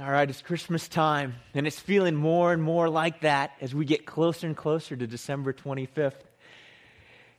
All 0.00 0.08
right, 0.08 0.30
it's 0.30 0.42
Christmas 0.42 0.86
time, 0.86 1.34
and 1.54 1.66
it's 1.66 1.80
feeling 1.80 2.14
more 2.14 2.52
and 2.52 2.62
more 2.62 2.88
like 2.88 3.22
that 3.22 3.54
as 3.60 3.74
we 3.74 3.84
get 3.84 4.06
closer 4.06 4.46
and 4.46 4.56
closer 4.56 4.94
to 4.94 5.08
December 5.08 5.52
25th. 5.52 6.20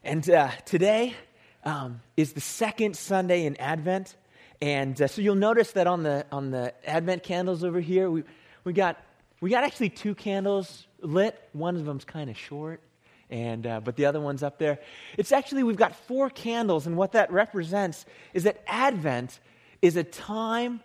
And 0.04 0.29
uh, 0.29 0.51
today 0.66 1.16
um, 1.64 2.01
is 2.17 2.33
the 2.33 2.42
second 2.42 2.98
Sunday 2.98 3.45
in 3.45 3.56
Advent. 3.61 4.17
And 4.59 5.01
uh, 5.01 5.08
so 5.08 5.22
you'll 5.22 5.35
notice 5.35 5.72
that 5.72 5.87
on 5.87 6.03
the, 6.03 6.25
on 6.33 6.51
the 6.51 6.74
Advent 6.85 7.24
candles 7.24 7.64
over 7.64 7.80
here, 7.80 8.11
we, 8.11 8.25
we, 8.66 8.73
got, 8.73 9.02
we 9.39 9.50
got 9.50 9.64
actually 9.64 9.91
two 9.91 10.14
candles 10.14 10.86
lit. 11.00 11.41
One 11.54 11.78
of 11.78 11.86
them's 11.86 12.04
kind 12.04 12.30
of 12.30 12.38
short, 12.38 12.82
and, 13.30 13.66
uh, 13.66 13.80
but 13.80 13.96
the 13.96 14.05
other 14.05 14.20
one's 14.20 14.44
up 14.44 14.60
there. 14.60 14.80
It's 15.16 15.32
actually, 15.32 15.64
we've 15.64 15.78
got 15.78 15.96
four 15.96 16.30
candles, 16.30 16.88
and 16.88 16.98
what 16.98 17.14
that 17.14 17.32
represents 17.32 18.05
is 18.34 18.44
that 18.44 18.62
Advent 18.68 19.39
is 19.82 19.96
a 19.96 20.04
time 20.04 20.82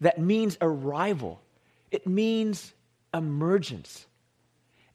that 0.00 0.18
means 0.18 0.56
arrival, 0.60 1.40
it 1.90 2.06
means 2.06 2.72
emergence. 3.14 4.06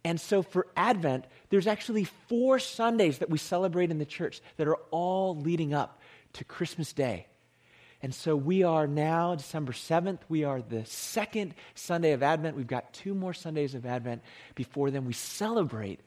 And 0.03 0.19
so 0.19 0.41
for 0.41 0.67
Advent, 0.75 1.25
there's 1.49 1.67
actually 1.67 2.05
four 2.27 2.57
Sundays 2.59 3.19
that 3.19 3.29
we 3.29 3.37
celebrate 3.37 3.91
in 3.91 3.99
the 3.99 4.05
church 4.05 4.41
that 4.57 4.67
are 4.67 4.77
all 4.89 5.37
leading 5.37 5.73
up 5.73 6.01
to 6.33 6.43
Christmas 6.43 6.91
Day. 6.91 7.27
And 8.01 8.15
so 8.15 8.35
we 8.35 8.63
are 8.63 8.87
now, 8.87 9.35
December 9.35 9.73
7th, 9.73 10.19
we 10.27 10.43
are 10.43 10.61
the 10.61 10.85
second 10.85 11.53
Sunday 11.75 12.13
of 12.13 12.23
Advent. 12.23 12.57
We've 12.57 12.65
got 12.65 12.93
two 12.93 13.13
more 13.13 13.33
Sundays 13.33 13.75
of 13.75 13.85
Advent 13.85 14.23
before 14.55 14.89
then. 14.89 15.05
We 15.05 15.13
celebrate 15.13 15.99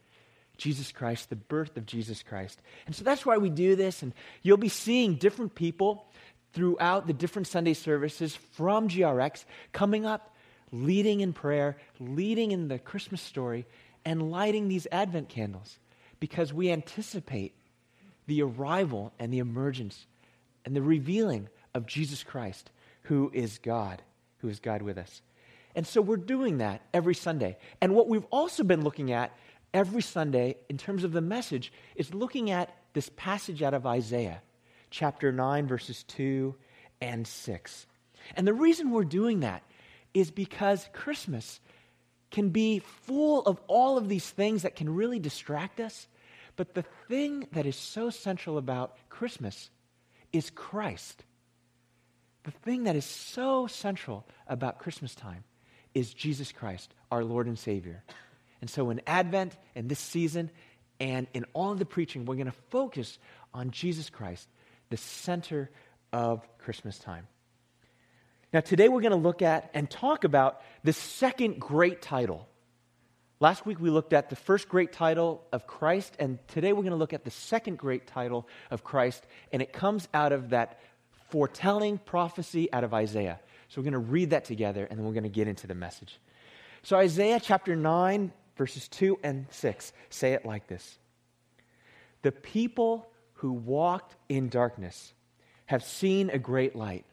Jesus 0.56 0.90
Christ, 0.90 1.30
the 1.30 1.36
birth 1.36 1.76
of 1.76 1.86
Jesus 1.86 2.22
Christ. 2.22 2.60
And 2.86 2.96
so 2.96 3.04
that's 3.04 3.24
why 3.24 3.38
we 3.38 3.48
do 3.48 3.76
this. 3.76 4.02
And 4.02 4.12
you'll 4.42 4.56
be 4.56 4.68
seeing 4.68 5.14
different 5.14 5.54
people 5.54 6.06
throughout 6.54 7.06
the 7.06 7.12
different 7.12 7.48
Sunday 7.48 7.74
services 7.74 8.34
from 8.52 8.88
GRX 8.88 9.44
coming 9.72 10.06
up, 10.06 10.34
leading 10.72 11.20
in 11.20 11.32
prayer, 11.32 11.76
leading 12.00 12.52
in 12.52 12.68
the 12.68 12.78
Christmas 12.78 13.20
story, 13.20 13.66
and 14.04 14.30
lighting 14.30 14.68
these 14.68 14.86
Advent 14.90 15.28
candles 15.28 15.78
because 16.20 16.52
we 16.52 16.70
anticipate 16.70 17.54
the 18.26 18.42
arrival 18.42 19.12
and 19.18 19.32
the 19.32 19.38
emergence 19.38 20.06
and 20.64 20.74
the 20.74 20.82
revealing 20.82 21.48
of 21.74 21.86
Jesus 21.86 22.22
Christ, 22.22 22.70
who 23.02 23.30
is 23.34 23.58
God, 23.58 24.02
who 24.38 24.48
is 24.48 24.60
God 24.60 24.82
with 24.82 24.96
us. 24.96 25.20
And 25.74 25.86
so 25.86 26.00
we're 26.00 26.16
doing 26.16 26.58
that 26.58 26.82
every 26.92 27.14
Sunday. 27.14 27.56
And 27.80 27.94
what 27.94 28.08
we've 28.08 28.26
also 28.30 28.62
been 28.62 28.84
looking 28.84 29.12
at 29.12 29.32
every 29.72 30.02
Sunday 30.02 30.56
in 30.68 30.78
terms 30.78 31.04
of 31.04 31.12
the 31.12 31.20
message 31.20 31.72
is 31.96 32.14
looking 32.14 32.50
at 32.50 32.74
this 32.92 33.10
passage 33.16 33.62
out 33.62 33.74
of 33.74 33.86
Isaiah, 33.86 34.40
chapter 34.94 35.32
9, 35.32 35.66
verses 35.66 36.04
2 36.04 36.54
and 37.00 37.26
6. 37.26 37.86
And 38.36 38.46
the 38.46 38.54
reason 38.54 38.92
we're 38.92 39.02
doing 39.02 39.40
that 39.40 39.62
is 40.14 40.30
because 40.30 40.88
Christmas 40.92 41.58
can 42.30 42.50
be 42.50 42.78
full 42.78 43.42
of 43.42 43.60
all 43.66 43.98
of 43.98 44.08
these 44.08 44.30
things 44.30 44.62
that 44.62 44.76
can 44.76 44.94
really 44.94 45.18
distract 45.18 45.80
us. 45.80 46.06
But 46.54 46.74
the 46.74 46.84
thing 47.08 47.48
that 47.52 47.66
is 47.66 47.74
so 47.74 48.10
central 48.10 48.56
about 48.56 48.96
Christmas 49.08 49.68
is 50.32 50.50
Christ. 50.50 51.24
The 52.44 52.52
thing 52.52 52.84
that 52.84 52.94
is 52.94 53.04
so 53.04 53.66
central 53.66 54.24
about 54.46 54.78
Christmas 54.78 55.16
time 55.16 55.42
is 55.92 56.14
Jesus 56.14 56.52
Christ, 56.52 56.94
our 57.10 57.24
Lord 57.24 57.48
and 57.48 57.58
Savior. 57.58 58.04
And 58.60 58.70
so 58.70 58.90
in 58.90 59.00
Advent 59.08 59.56
and 59.74 59.88
this 59.88 59.98
season 59.98 60.52
and 61.00 61.26
in 61.34 61.46
all 61.52 61.72
of 61.72 61.80
the 61.80 61.84
preaching, 61.84 62.24
we're 62.24 62.36
going 62.36 62.46
to 62.46 62.52
focus 62.70 63.18
on 63.52 63.72
Jesus 63.72 64.08
Christ, 64.08 64.48
the 64.94 64.98
center 64.98 65.68
of 66.12 66.46
Christmas 66.58 67.00
time. 67.00 67.26
Now, 68.52 68.60
today 68.60 68.88
we're 68.88 69.00
going 69.00 69.10
to 69.10 69.16
look 69.16 69.42
at 69.42 69.68
and 69.74 69.90
talk 69.90 70.22
about 70.22 70.60
the 70.84 70.92
second 70.92 71.58
great 71.58 72.00
title. 72.00 72.46
Last 73.40 73.66
week 73.66 73.80
we 73.80 73.90
looked 73.90 74.12
at 74.12 74.30
the 74.30 74.36
first 74.36 74.68
great 74.68 74.92
title 74.92 75.42
of 75.52 75.66
Christ, 75.66 76.14
and 76.20 76.38
today 76.46 76.72
we're 76.72 76.82
going 76.82 76.92
to 76.92 76.96
look 76.96 77.12
at 77.12 77.24
the 77.24 77.32
second 77.32 77.76
great 77.76 78.06
title 78.06 78.46
of 78.70 78.84
Christ, 78.84 79.26
and 79.52 79.60
it 79.60 79.72
comes 79.72 80.06
out 80.14 80.30
of 80.30 80.50
that 80.50 80.78
foretelling 81.30 81.98
prophecy 81.98 82.72
out 82.72 82.84
of 82.84 82.94
Isaiah. 82.94 83.40
So 83.70 83.80
we're 83.80 83.90
going 83.90 84.04
to 84.04 84.10
read 84.12 84.30
that 84.30 84.44
together, 84.44 84.86
and 84.88 84.96
then 84.96 85.04
we're 85.04 85.14
going 85.14 85.24
to 85.24 85.28
get 85.28 85.48
into 85.48 85.66
the 85.66 85.74
message. 85.74 86.20
So, 86.84 86.96
Isaiah 86.96 87.40
chapter 87.42 87.74
9, 87.74 88.30
verses 88.56 88.86
2 88.86 89.18
and 89.24 89.46
6 89.50 89.92
say 90.10 90.34
it 90.34 90.46
like 90.46 90.68
this 90.68 90.98
The 92.22 92.30
people 92.30 93.08
who 93.44 93.52
walked 93.52 94.16
in 94.30 94.48
darkness 94.48 95.12
have 95.66 95.84
seen 95.84 96.30
a 96.30 96.38
great 96.38 96.74
light. 96.74 97.04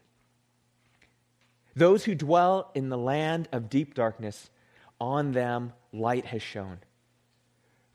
Those 1.76 2.06
who 2.06 2.16
dwell 2.16 2.72
in 2.74 2.88
the 2.88 2.98
land 2.98 3.50
of 3.52 3.70
deep 3.70 3.96
darkness, 3.96 4.50
on 4.98 5.34
them 5.34 5.74
light 5.92 6.26
has 6.28 6.42
shone. 6.42 6.78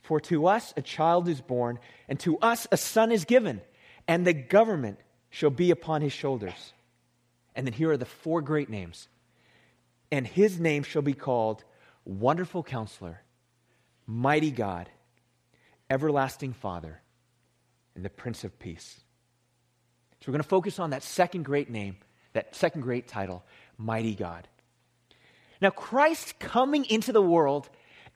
For 0.02 0.20
to 0.20 0.48
us 0.48 0.74
a 0.76 0.82
child 0.82 1.28
is 1.28 1.40
born, 1.40 1.78
and 2.10 2.20
to 2.20 2.36
us 2.40 2.66
a 2.70 2.76
son 2.76 3.10
is 3.10 3.24
given, 3.24 3.62
and 4.06 4.26
the 4.26 4.34
government 4.34 4.98
shall 5.30 5.48
be 5.48 5.70
upon 5.70 6.02
his 6.02 6.12
shoulders. 6.12 6.74
And 7.54 7.66
then 7.66 7.72
here 7.72 7.92
are 7.92 7.96
the 7.96 8.04
four 8.04 8.42
great 8.42 8.68
names. 8.68 9.08
And 10.12 10.26
his 10.26 10.60
name 10.60 10.82
shall 10.82 11.00
be 11.00 11.14
called 11.14 11.64
Wonderful 12.04 12.64
Counselor, 12.64 13.22
Mighty 14.06 14.50
God, 14.50 14.90
Everlasting 15.88 16.52
Father, 16.52 17.00
and 17.96 18.04
the 18.04 18.10
Prince 18.10 18.44
of 18.44 18.58
Peace. 18.58 19.00
So 20.20 20.26
we're 20.28 20.32
going 20.32 20.42
to 20.42 20.48
focus 20.48 20.78
on 20.78 20.90
that 20.90 21.02
second 21.02 21.44
great 21.44 21.70
name, 21.70 21.96
that 22.32 22.54
second 22.54 22.82
great 22.82 23.08
title, 23.08 23.42
Mighty 23.78 24.14
God. 24.14 24.48
Now, 25.60 25.70
Christ 25.70 26.38
coming 26.38 26.84
into 26.84 27.12
the 27.12 27.22
world, 27.22 27.68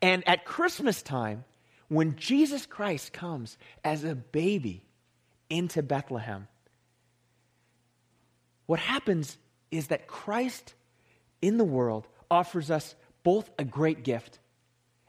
and 0.03 0.27
at 0.29 0.45
Christmas 0.45 1.03
time, 1.03 1.45
when 1.89 2.17
Jesus 2.17 2.67
Christ 2.67 3.13
comes 3.13 3.59
as 3.83 4.05
a 4.05 4.15
baby 4.15 4.85
into 5.49 5.83
Bethlehem, 5.83 6.47
what 8.67 8.79
happens 8.79 9.37
is 9.71 9.89
that 9.89 10.07
Christ 10.07 10.75
in 11.43 11.59
the 11.59 11.65
world 11.65 12.07
offers 12.31 12.71
us 12.71 12.95
both 13.23 13.51
a 13.59 13.65
great 13.65 14.05
gift 14.05 14.39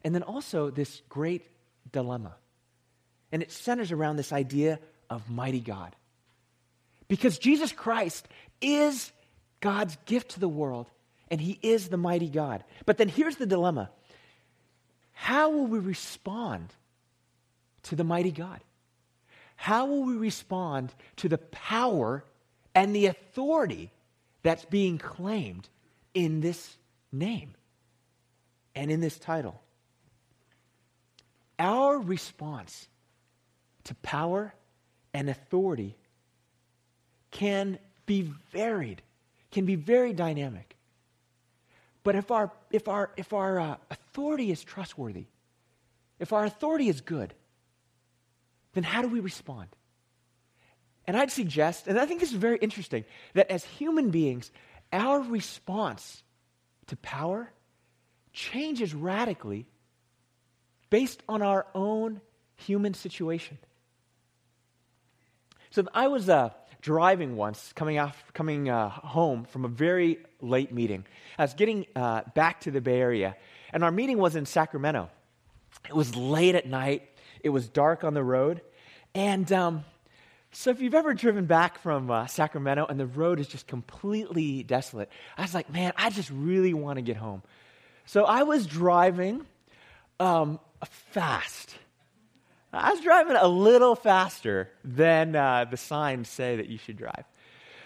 and 0.04 0.16
then 0.16 0.24
also 0.24 0.70
this 0.72 1.02
great 1.10 1.46
dilemma. 1.92 2.36
And 3.32 3.42
it 3.42 3.52
centers 3.52 3.92
around 3.92 4.18
this 4.18 4.34
idea 4.34 4.80
of 5.10 5.30
mighty 5.30 5.60
God. 5.60 5.96
Because 7.08 7.38
Jesus 7.38 7.72
Christ 7.72 8.28
is 8.62 9.12
God's 9.60 9.98
gift 10.06 10.32
to 10.32 10.40
the 10.40 10.50
world, 10.50 10.88
and 11.30 11.40
He 11.40 11.60
is 11.62 11.90
the 11.90 11.98
mighty 11.98 12.30
God. 12.30 12.64
But 12.86 12.98
then 12.98 13.10
here's 13.10 13.36
the 13.36 13.46
dilemma 13.46 13.90
how 15.14 15.52
will 15.52 15.68
we 15.68 15.78
respond 15.78 16.74
to 17.84 17.96
the 17.96 18.04
mighty 18.04 18.32
God? 18.32 18.60
How 19.56 19.86
will 19.86 20.04
we 20.04 20.16
respond 20.16 20.92
to 21.18 21.30
the 21.30 21.38
power 21.38 22.26
and 22.74 22.96
the 22.96 23.06
authority 23.06 23.92
that's 24.42 24.66
being 24.66 24.98
claimed 24.98 25.70
in 26.16 26.42
this 26.42 26.76
name 27.12 27.54
and 28.74 28.90
in 28.90 29.00
this 29.00 29.20
title? 29.20 29.62
Our 31.60 32.00
response 32.00 32.88
to 33.86 33.96
power 33.96 34.54
and 35.14 35.30
authority 35.30 35.96
can 37.32 37.80
be 38.06 38.32
varied, 38.52 39.02
can 39.52 39.66
be 39.66 39.76
very 39.76 40.14
dynamic. 40.14 40.76
But 42.04 42.16
if 42.16 42.32
our, 42.32 42.52
if 42.72 42.88
our, 42.88 43.12
if 43.16 43.34
our 43.34 43.60
uh, 43.60 43.76
authority 43.90 44.52
is 44.52 44.64
trustworthy, 44.64 45.26
if 46.20 46.34
our 46.34 46.46
authority 46.46 46.88
is 46.90 47.02
good, 47.02 47.34
then 48.74 48.84
how 48.84 49.02
do 49.02 49.08
we 49.08 49.20
respond? 49.20 49.68
And 51.06 51.18
I'd 51.18 51.32
suggest, 51.32 51.88
and 51.88 52.00
I 52.00 52.06
think 52.06 52.20
this 52.20 52.32
is 52.32 52.38
very 52.38 52.58
interesting, 52.58 53.06
that 53.34 53.52
as 53.52 53.64
human 53.66 54.12
beings, 54.12 54.52
our 54.94 55.20
response 55.20 56.24
to 56.88 56.96
power 56.98 57.52
changes 58.34 58.94
radically 58.94 59.66
based 60.90 61.22
on 61.28 61.42
our 61.42 61.66
own 61.74 62.22
human 62.56 62.94
situation. 62.94 63.58
So 65.72 65.88
I 65.94 66.08
was 66.08 66.28
uh, 66.28 66.50
driving 66.82 67.38
once, 67.38 67.72
coming 67.76 67.98
off, 67.98 68.22
coming 68.34 68.70
uh, 68.70 68.90
home 68.90 69.46
from 69.46 69.64
a 69.64 69.70
very 69.70 70.20
late 70.42 70.74
meeting. 70.74 71.06
I 71.38 71.44
was 71.44 71.54
getting 71.54 71.86
uh, 71.96 72.22
back 72.36 72.62
to 72.62 72.72
the 72.72 72.82
Bay 72.82 73.00
Area, 73.00 73.38
and 73.72 73.82
our 73.84 73.92
meeting 73.92 74.18
was 74.18 74.36
in 74.36 74.46
Sacramento. 74.46 75.10
It 75.88 75.96
was 75.96 76.14
late 76.16 76.56
at 76.56 76.68
night. 76.68 77.10
It 77.42 77.50
was 77.50 77.70
dark 77.70 78.04
on 78.04 78.14
the 78.14 78.24
road, 78.24 78.62
and 79.16 79.50
um, 79.54 79.86
so 80.52 80.72
if 80.72 80.82
you've 80.82 80.94
ever 80.94 81.14
driven 81.14 81.46
back 81.46 81.80
from 81.80 82.12
uh, 82.12 82.28
Sacramento 82.28 82.86
and 82.88 83.00
the 83.00 83.08
road 83.08 83.40
is 83.40 83.48
just 83.48 83.66
completely 83.68 84.64
desolate, 84.64 85.10
I 85.38 85.44
was 85.44 85.54
like, 85.54 85.72
man, 85.72 85.94
I 85.96 86.10
just 86.10 86.30
really 86.30 86.74
want 86.74 86.98
to 86.98 87.02
get 87.02 87.16
home. 87.16 87.42
So 88.06 88.26
I 88.26 88.44
was 88.44 88.68
driving 88.68 89.46
um, 90.20 90.60
fast. 90.84 91.76
I 92.74 92.92
was 92.92 93.02
driving 93.02 93.36
a 93.36 93.48
little 93.48 93.96
faster 93.96 94.70
than 94.84 95.36
uh, 95.36 95.66
the 95.70 95.78
signs 95.78 96.30
say 96.30 96.56
that 96.56 96.70
you 96.70 96.78
should 96.78 96.98
drive. 96.98 97.26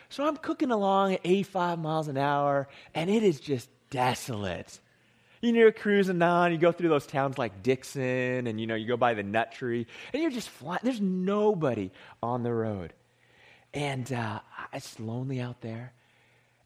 So 0.09 0.25
I'm 0.25 0.37
cooking 0.37 0.71
along 0.71 1.13
at 1.13 1.21
85 1.23 1.79
miles 1.79 2.07
an 2.07 2.17
hour, 2.17 2.67
and 2.93 3.09
it 3.09 3.23
is 3.23 3.39
just 3.39 3.69
desolate. 3.89 4.79
You 5.41 5.51
know, 5.51 5.59
you're 5.59 5.71
cruising 5.71 6.21
on, 6.21 6.51
you 6.51 6.57
go 6.57 6.71
through 6.71 6.89
those 6.89 7.07
towns 7.07 7.37
like 7.37 7.63
Dixon, 7.63 8.47
and 8.47 8.59
you 8.61 8.67
know, 8.67 8.75
you 8.75 8.87
go 8.87 8.97
by 8.97 9.15
the 9.15 9.23
nut 9.23 9.51
tree, 9.51 9.87
and 10.13 10.21
you're 10.21 10.31
just 10.31 10.49
flying. 10.49 10.79
There's 10.83 11.01
nobody 11.01 11.91
on 12.21 12.43
the 12.43 12.53
road. 12.53 12.93
And 13.73 14.11
uh, 14.13 14.39
it's 14.71 14.99
lonely 14.99 15.41
out 15.41 15.61
there. 15.61 15.93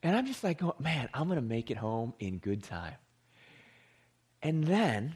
And 0.04 0.16
I'm 0.16 0.25
just 0.25 0.44
like, 0.44 0.62
man, 0.80 1.10
I'm 1.13 1.27
going 1.27 1.39
to 1.39 1.45
make 1.45 1.71
it 1.71 1.77
home 1.77 2.13
in 2.19 2.38
good 2.38 2.63
time. 2.63 2.95
And 4.42 4.63
then, 4.63 5.16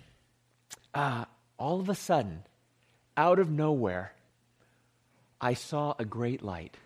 uh, 0.94 1.26
all 1.58 1.80
of 1.80 1.88
a 1.88 1.96
sudden, 1.96 2.44
out 3.18 3.40
of 3.40 3.50
nowhere, 3.50 4.14
I 5.40 5.54
saw 5.54 5.94
a 6.00 6.06
great 6.06 6.42
light. 6.42 6.78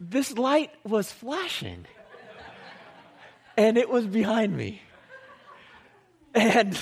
this 0.00 0.32
light 0.36 0.70
was 0.84 1.12
flashing, 1.12 1.86
and 3.56 3.76
it 3.76 3.88
was 3.88 4.06
behind 4.06 4.56
me. 4.56 4.82
And 6.34 6.78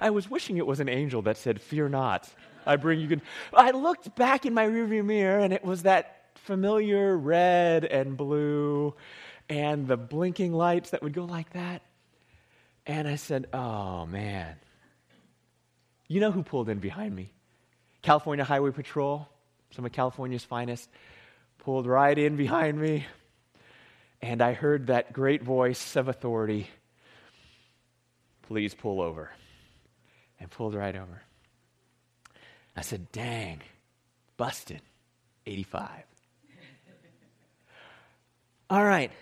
I 0.00 0.10
was 0.10 0.28
wishing 0.28 0.56
it 0.56 0.66
was 0.66 0.80
an 0.80 0.88
angel 0.88 1.22
that 1.22 1.36
said, 1.36 1.60
Fear 1.60 1.90
not, 1.90 2.28
I 2.66 2.76
bring 2.76 3.00
you 3.00 3.06
good. 3.06 3.22
I 3.54 3.70
looked 3.70 4.14
back 4.16 4.44
in 4.44 4.54
my 4.54 4.66
rearview 4.66 5.04
mirror, 5.04 5.38
and 5.38 5.52
it 5.52 5.64
was 5.64 5.84
that 5.84 6.16
familiar 6.34 7.16
red 7.16 7.84
and 7.84 8.16
blue 8.16 8.94
and 9.48 9.86
the 9.86 9.96
blinking 9.96 10.52
lights 10.52 10.90
that 10.90 11.02
would 11.02 11.12
go 11.12 11.24
like 11.24 11.50
that. 11.50 11.82
And 12.86 13.06
I 13.06 13.16
said, 13.16 13.46
Oh, 13.52 14.06
man. 14.06 14.56
You 16.10 16.18
know 16.18 16.32
who 16.32 16.42
pulled 16.42 16.68
in 16.68 16.80
behind 16.80 17.14
me? 17.14 17.30
California 18.02 18.44
Highway 18.44 18.72
Patrol, 18.72 19.28
some 19.70 19.84
of 19.84 19.92
California's 19.92 20.42
finest, 20.42 20.90
pulled 21.58 21.86
right 21.86 22.18
in 22.18 22.34
behind 22.34 22.80
me. 22.80 23.06
And 24.20 24.42
I 24.42 24.54
heard 24.54 24.88
that 24.88 25.12
great 25.12 25.44
voice 25.44 25.94
of 25.94 26.08
authority 26.08 26.68
Please 28.48 28.74
pull 28.74 29.00
over. 29.00 29.30
And 30.40 30.50
pulled 30.50 30.74
right 30.74 30.96
over. 30.96 31.22
I 32.76 32.80
said, 32.80 33.12
Dang, 33.12 33.60
busted. 34.36 34.80
85. 35.46 35.90
All 38.70 38.84
right. 38.84 39.12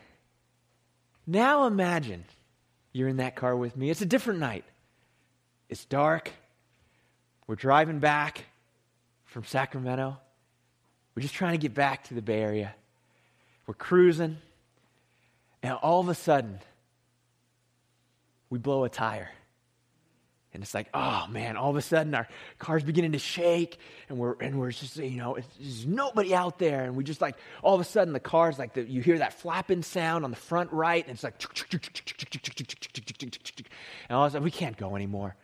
Now 1.26 1.66
imagine 1.66 2.24
you're 2.94 3.08
in 3.08 3.18
that 3.18 3.36
car 3.36 3.54
with 3.54 3.76
me. 3.76 3.90
It's 3.90 4.00
a 4.00 4.06
different 4.06 4.40
night. 4.40 4.64
It's 5.68 5.84
dark. 5.84 6.32
We're 7.48 7.56
driving 7.56 7.98
back 7.98 8.44
from 9.24 9.42
Sacramento. 9.44 10.18
We're 11.14 11.22
just 11.22 11.34
trying 11.34 11.52
to 11.52 11.58
get 11.58 11.74
back 11.74 12.04
to 12.04 12.14
the 12.14 12.22
Bay 12.22 12.40
Area. 12.40 12.74
We're 13.66 13.74
cruising. 13.74 14.36
And 15.62 15.72
all 15.72 16.00
of 16.00 16.08
a 16.08 16.14
sudden, 16.14 16.60
we 18.50 18.58
blow 18.58 18.84
a 18.84 18.90
tire. 18.90 19.30
And 20.52 20.62
it's 20.62 20.74
like, 20.74 20.88
oh 20.92 21.26
man, 21.30 21.56
all 21.56 21.70
of 21.70 21.76
a 21.76 21.82
sudden 21.82 22.14
our 22.14 22.28
car's 22.58 22.82
beginning 22.82 23.12
to 23.12 23.18
shake 23.18 23.78
and 24.08 24.18
we're, 24.18 24.34
and 24.40 24.58
we're 24.58 24.70
just, 24.70 24.96
you 24.96 25.18
know, 25.18 25.38
there's 25.58 25.86
nobody 25.86 26.34
out 26.34 26.58
there. 26.58 26.84
And 26.84 26.96
we 26.96 27.04
just 27.04 27.20
like, 27.20 27.36
all 27.62 27.74
of 27.74 27.80
a 27.80 27.84
sudden 27.84 28.12
the 28.12 28.20
car's 28.20 28.58
like, 28.58 28.74
the, 28.74 28.82
you 28.82 29.00
hear 29.00 29.18
that 29.18 29.34
flapping 29.34 29.82
sound 29.82 30.24
on 30.24 30.30
the 30.30 30.36
front 30.36 30.72
right 30.72 31.04
and 31.06 31.14
it's 31.14 31.22
like, 31.22 31.34
and 34.08 34.16
all 34.16 34.24
of 34.24 34.28
a 34.28 34.32
sudden 34.32 34.44
we 34.44 34.50
can't 34.50 34.76
go 34.76 34.96
anymore. 34.96 35.34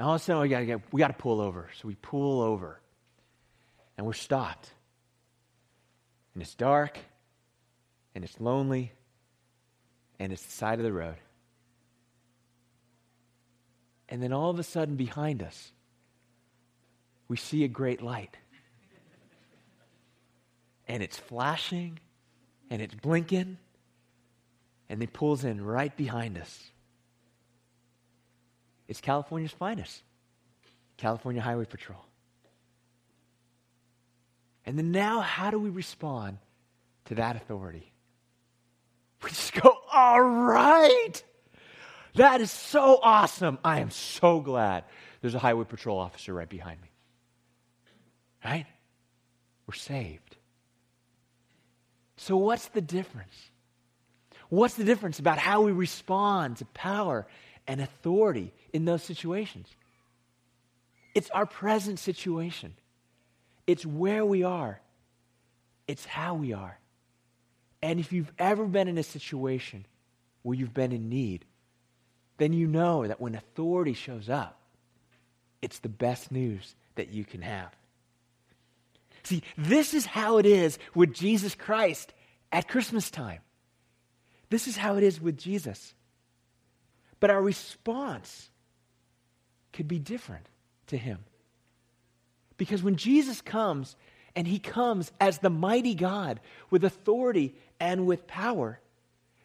And 0.00 0.06
all 0.06 0.14
of 0.14 0.22
a 0.22 0.24
sudden 0.24 0.40
we 0.40 0.48
gotta 0.48 0.64
get, 0.64 0.80
we 0.94 0.98
gotta 0.98 1.12
pull 1.12 1.42
over. 1.42 1.68
So 1.78 1.86
we 1.86 1.94
pull 1.94 2.40
over 2.40 2.80
and 3.98 4.06
we're 4.06 4.14
stopped. 4.14 4.72
And 6.32 6.42
it's 6.42 6.54
dark 6.54 6.98
and 8.14 8.24
it's 8.24 8.40
lonely 8.40 8.92
and 10.18 10.32
it's 10.32 10.42
the 10.42 10.52
side 10.52 10.78
of 10.78 10.86
the 10.86 10.92
road. 10.94 11.16
And 14.08 14.22
then 14.22 14.32
all 14.32 14.48
of 14.48 14.58
a 14.58 14.62
sudden, 14.62 14.96
behind 14.96 15.42
us, 15.42 15.70
we 17.28 17.36
see 17.36 17.64
a 17.64 17.68
great 17.68 18.00
light. 18.00 18.38
And 20.88 21.02
it's 21.02 21.18
flashing 21.18 21.98
and 22.70 22.80
it's 22.80 22.94
blinking 22.94 23.58
and 24.88 25.02
it 25.02 25.12
pulls 25.12 25.44
in 25.44 25.62
right 25.62 25.94
behind 25.94 26.38
us. 26.38 26.70
It's 28.90 29.00
California's 29.00 29.52
finest 29.52 30.02
California 30.96 31.40
Highway 31.40 31.64
Patrol. 31.64 32.04
And 34.66 34.76
then 34.76 34.90
now, 34.90 35.20
how 35.20 35.50
do 35.50 35.58
we 35.58 35.70
respond 35.70 36.38
to 37.06 37.14
that 37.14 37.36
authority? 37.36 37.92
We 39.22 39.30
just 39.30 39.54
go, 39.54 39.76
all 39.92 40.20
right. 40.20 41.22
That 42.16 42.40
is 42.40 42.50
so 42.50 42.98
awesome. 43.02 43.58
I 43.64 43.80
am 43.80 43.90
so 43.90 44.40
glad 44.40 44.84
there's 45.20 45.36
a 45.36 45.38
highway 45.38 45.64
patrol 45.64 45.98
officer 45.98 46.34
right 46.34 46.48
behind 46.48 46.82
me. 46.82 46.90
Right? 48.44 48.66
We're 49.66 49.74
saved. 49.74 50.36
So, 52.16 52.36
what's 52.36 52.68
the 52.68 52.80
difference? 52.80 53.50
What's 54.48 54.74
the 54.74 54.84
difference 54.84 55.20
about 55.20 55.38
how 55.38 55.62
we 55.62 55.70
respond 55.70 56.56
to 56.56 56.64
power 56.64 57.26
and 57.68 57.80
authority 57.80 58.52
in 58.72 58.84
those 58.84 59.02
situations? 59.02 59.68
It's 61.14 61.30
our 61.30 61.46
present 61.46 61.98
situation, 61.98 62.74
it's 63.66 63.84
where 63.84 64.24
we 64.24 64.42
are, 64.42 64.80
it's 65.86 66.04
how 66.04 66.34
we 66.34 66.52
are. 66.52 66.78
And 67.82 67.98
if 67.98 68.12
you've 68.12 68.32
ever 68.38 68.66
been 68.66 68.88
in 68.88 68.98
a 68.98 69.02
situation 69.02 69.86
where 70.42 70.56
you've 70.56 70.74
been 70.74 70.92
in 70.92 71.08
need, 71.08 71.44
then 72.36 72.52
you 72.52 72.66
know 72.66 73.06
that 73.06 73.20
when 73.20 73.34
authority 73.34 73.94
shows 73.94 74.28
up, 74.28 74.58
it's 75.62 75.78
the 75.78 75.88
best 75.88 76.30
news 76.30 76.74
that 76.94 77.12
you 77.12 77.24
can 77.24 77.42
have. 77.42 77.74
See, 79.22 79.42
this 79.56 79.94
is 79.94 80.06
how 80.06 80.38
it 80.38 80.46
is 80.46 80.78
with 80.94 81.14
Jesus 81.14 81.54
Christ 81.54 82.12
at 82.52 82.68
Christmas 82.68 83.10
time. 83.10 83.40
This 84.48 84.66
is 84.66 84.76
how 84.76 84.96
it 84.96 85.02
is 85.02 85.20
with 85.20 85.38
Jesus. 85.38 85.94
But 87.20 87.30
our 87.30 87.42
response 87.42 88.49
could 89.72 89.88
be 89.88 89.98
different 89.98 90.46
to 90.88 90.96
him. 90.96 91.18
Because 92.56 92.82
when 92.82 92.96
Jesus 92.96 93.40
comes, 93.40 93.96
and 94.36 94.46
he 94.46 94.58
comes 94.58 95.10
as 95.20 95.38
the 95.38 95.50
mighty 95.50 95.94
God 95.94 96.40
with 96.70 96.84
authority 96.84 97.54
and 97.78 98.06
with 98.06 98.26
power, 98.26 98.80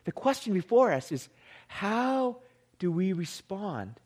the 0.03 0.11
question 0.11 0.53
before 0.53 0.91
us 0.91 1.11
is 1.11 1.27
how 1.67 2.37
do 2.79 2.91
we 2.91 3.13
respond 3.13 3.99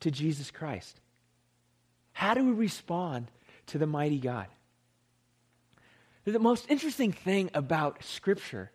to 0.00 0.10
Jesus 0.10 0.50
Christ? 0.50 1.00
How 2.12 2.34
do 2.34 2.44
we 2.44 2.52
respond 2.52 3.30
to 3.66 3.78
the 3.78 3.86
mighty 3.86 4.18
God? 4.18 4.46
The 6.24 6.38
most 6.38 6.66
interesting 6.68 7.12
thing 7.12 7.50
about 7.54 8.02
Scripture 8.04 8.70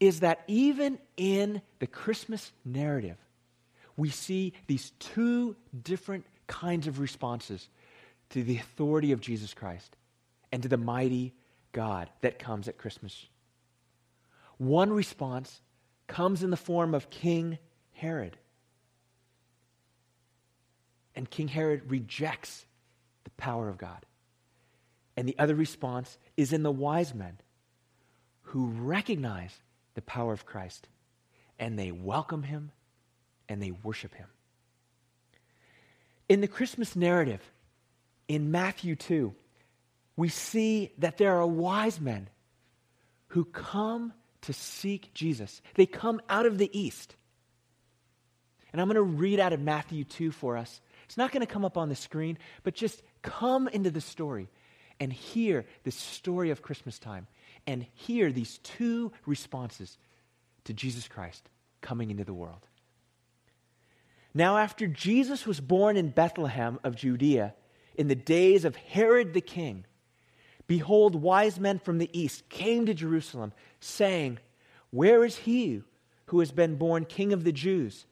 is 0.00 0.20
that 0.20 0.42
even 0.46 0.98
in 1.16 1.62
the 1.78 1.86
Christmas 1.86 2.52
narrative, 2.64 3.16
we 3.96 4.10
see 4.10 4.52
these 4.66 4.90
two 4.98 5.56
different 5.82 6.24
kinds 6.46 6.86
of 6.86 7.00
responses 7.00 7.68
to 8.30 8.42
the 8.42 8.56
authority 8.56 9.12
of 9.12 9.20
Jesus 9.20 9.54
Christ 9.54 9.96
and 10.50 10.62
to 10.62 10.68
the 10.68 10.76
mighty 10.76 11.34
God 11.72 12.08
that 12.20 12.38
comes 12.38 12.68
at 12.68 12.78
Christmas. 12.78 13.26
One 14.58 14.92
response 14.92 15.60
comes 16.06 16.42
in 16.42 16.50
the 16.50 16.56
form 16.56 16.94
of 16.94 17.10
King 17.10 17.58
Herod. 17.92 18.36
And 21.14 21.28
King 21.28 21.48
Herod 21.48 21.90
rejects 21.90 22.64
the 23.24 23.30
power 23.30 23.68
of 23.68 23.78
God. 23.78 24.06
And 25.16 25.28
the 25.28 25.38
other 25.38 25.54
response 25.54 26.16
is 26.36 26.52
in 26.52 26.62
the 26.62 26.72
wise 26.72 27.14
men 27.14 27.38
who 28.42 28.66
recognize 28.66 29.54
the 29.94 30.02
power 30.02 30.32
of 30.32 30.46
Christ 30.46 30.88
and 31.58 31.78
they 31.78 31.92
welcome 31.92 32.42
him 32.42 32.72
and 33.48 33.62
they 33.62 33.70
worship 33.70 34.14
him. 34.14 34.26
In 36.28 36.40
the 36.40 36.48
Christmas 36.48 36.96
narrative, 36.96 37.42
in 38.28 38.50
Matthew 38.50 38.96
2, 38.96 39.34
we 40.16 40.28
see 40.28 40.92
that 40.98 41.18
there 41.18 41.36
are 41.36 41.46
wise 41.46 42.00
men 42.00 42.28
who 43.28 43.44
come 43.44 44.12
to 44.42 44.52
seek 44.52 45.12
Jesus. 45.14 45.62
They 45.74 45.86
come 45.86 46.20
out 46.28 46.46
of 46.46 46.58
the 46.58 46.70
east. 46.78 47.14
And 48.72 48.80
I'm 48.80 48.88
going 48.88 48.96
to 48.96 49.02
read 49.02 49.40
out 49.40 49.52
of 49.52 49.60
Matthew 49.60 50.04
2 50.04 50.32
for 50.32 50.56
us. 50.56 50.80
It's 51.04 51.16
not 51.16 51.32
going 51.32 51.44
to 51.44 51.52
come 51.52 51.64
up 51.64 51.76
on 51.76 51.88
the 51.88 51.94
screen, 51.94 52.38
but 52.62 52.74
just 52.74 53.02
come 53.22 53.68
into 53.68 53.90
the 53.90 54.00
story 54.00 54.48
and 54.98 55.12
hear 55.12 55.66
this 55.84 55.96
story 55.96 56.50
of 56.50 56.62
Christmas 56.62 56.98
time 56.98 57.26
and 57.66 57.86
hear 57.94 58.32
these 58.32 58.58
two 58.58 59.12
responses 59.26 59.98
to 60.64 60.72
Jesus 60.72 61.08
Christ 61.08 61.48
coming 61.80 62.10
into 62.10 62.24
the 62.24 62.34
world. 62.34 62.66
Now, 64.34 64.56
after 64.56 64.86
Jesus 64.86 65.46
was 65.46 65.60
born 65.60 65.96
in 65.96 66.08
Bethlehem 66.08 66.78
of 66.82 66.96
Judea 66.96 67.54
in 67.94 68.08
the 68.08 68.14
days 68.14 68.64
of 68.64 68.76
Herod 68.76 69.34
the 69.34 69.40
king, 69.40 69.84
behold, 70.66 71.14
wise 71.14 71.60
men 71.60 71.78
from 71.78 71.98
the 71.98 72.10
east 72.18 72.48
came 72.48 72.86
to 72.86 72.94
Jerusalem, 72.94 73.52
saying, 73.80 74.38
Where 74.90 75.24
is 75.24 75.36
he 75.36 75.82
who 76.26 76.40
has 76.40 76.50
been 76.50 76.76
born 76.76 77.04
king 77.04 77.32
of 77.32 77.44
the 77.44 77.52
Jews? 77.52 78.06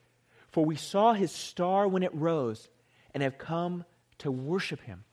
For 0.51 0.65
we 0.65 0.77
saw 0.77 1.15
his 1.15 1.33
star 1.33 1.89
when 1.89 2.03
it 2.03 2.15
rose 2.15 2.69
and 3.15 3.23
have 3.23 3.39
come 3.39 3.85
to 4.19 4.31
worship 4.31 4.83
him. 4.83 5.05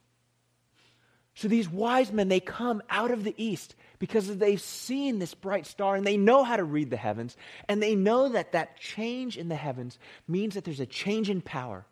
So 1.38 1.48
these 1.48 1.70
wise 1.70 2.12
men, 2.12 2.30
they 2.30 2.40
come 2.40 2.82
out 2.90 3.12
of 3.12 3.24
the 3.24 3.36
east 3.38 3.76
because 4.00 4.38
they've 4.38 4.60
seen 4.60 5.20
this 5.20 5.36
bright 5.36 5.68
star 5.68 5.96
and 5.96 6.04
they 6.04 6.18
know 6.18 6.44
how 6.44 6.56
to 6.56 6.64
read 6.64 6.90
the 6.90 6.98
heavens. 6.98 7.38
And 7.70 7.80
they 7.80 7.94
know 7.94 8.30
that 8.30 8.54
that 8.54 8.80
change 8.80 9.38
in 9.38 9.48
the 9.48 9.56
heavens 9.56 10.00
means 10.28 10.56
that 10.56 10.64
there's 10.64 10.80
a 10.80 10.88
change 10.88 11.30
in 11.30 11.42
power. 11.42 11.86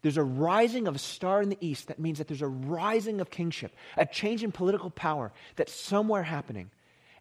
There's 0.00 0.16
a 0.16 0.24
rising 0.24 0.88
of 0.88 0.96
a 0.96 0.98
star 0.98 1.42
in 1.42 1.50
the 1.50 1.58
east 1.60 1.88
that 1.88 1.98
means 1.98 2.16
that 2.16 2.26
there's 2.26 2.40
a 2.40 2.48
rising 2.48 3.20
of 3.20 3.28
kingship, 3.28 3.76
a 3.98 4.06
change 4.06 4.42
in 4.42 4.50
political 4.50 4.88
power 4.88 5.30
that's 5.56 5.74
somewhere 5.74 6.22
happening. 6.22 6.70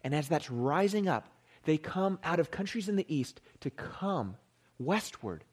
And 0.01 0.15
as 0.15 0.29
that's 0.29 0.49
rising 0.49 1.09
up, 1.09 1.27
they 1.65 1.77
come 1.77 2.19
out 2.23 2.39
of 2.39 2.51
countries 2.51 2.87
in 2.87 2.95
the 2.95 3.13
east 3.13 3.41
to 3.59 3.69
come 3.69 4.37
westward 4.79 5.43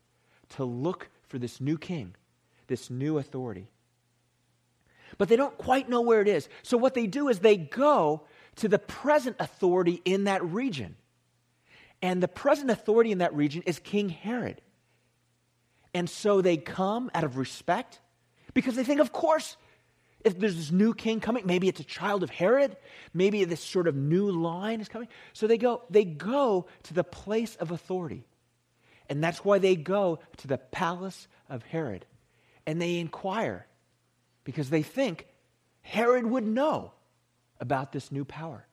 to 0.50 0.62
look 0.62 1.08
for 1.26 1.40
this 1.40 1.60
new 1.60 1.78
king, 1.78 2.14
this 2.68 2.90
new 2.90 3.18
authority 3.18 3.66
but 5.20 5.28
they 5.28 5.36
don't 5.36 5.58
quite 5.58 5.86
know 5.86 6.00
where 6.00 6.22
it 6.22 6.28
is. 6.28 6.48
So 6.62 6.78
what 6.78 6.94
they 6.94 7.06
do 7.06 7.28
is 7.28 7.40
they 7.40 7.58
go 7.58 8.22
to 8.56 8.68
the 8.68 8.78
present 8.78 9.36
authority 9.38 10.00
in 10.06 10.24
that 10.24 10.42
region. 10.42 10.96
And 12.00 12.22
the 12.22 12.26
present 12.26 12.70
authority 12.70 13.12
in 13.12 13.18
that 13.18 13.34
region 13.34 13.62
is 13.66 13.78
King 13.80 14.08
Herod. 14.08 14.62
And 15.92 16.08
so 16.08 16.40
they 16.40 16.56
come 16.56 17.10
out 17.14 17.24
of 17.24 17.36
respect 17.36 18.00
because 18.54 18.76
they 18.76 18.82
think, 18.82 18.98
of 18.98 19.12
course, 19.12 19.58
if 20.24 20.38
there's 20.38 20.56
this 20.56 20.70
new 20.70 20.94
king 20.94 21.20
coming, 21.20 21.44
maybe 21.44 21.68
it's 21.68 21.80
a 21.80 21.84
child 21.84 22.22
of 22.22 22.30
Herod, 22.30 22.78
maybe 23.12 23.44
this 23.44 23.60
sort 23.60 23.88
of 23.88 23.94
new 23.94 24.30
line 24.30 24.80
is 24.80 24.88
coming. 24.88 25.08
So 25.34 25.46
they 25.46 25.58
go, 25.58 25.82
they 25.90 26.06
go 26.06 26.66
to 26.84 26.94
the 26.94 27.04
place 27.04 27.56
of 27.56 27.72
authority. 27.72 28.24
And 29.10 29.22
that's 29.22 29.44
why 29.44 29.58
they 29.58 29.76
go 29.76 30.20
to 30.38 30.48
the 30.48 30.56
palace 30.56 31.28
of 31.50 31.62
Herod. 31.64 32.06
And 32.66 32.80
they 32.80 32.98
inquire 32.98 33.66
because 34.44 34.70
they 34.70 34.82
think 34.82 35.26
Herod 35.82 36.26
would 36.26 36.46
know 36.46 36.92
about 37.60 37.92
this 37.92 38.10
new 38.10 38.24
power. 38.24 38.66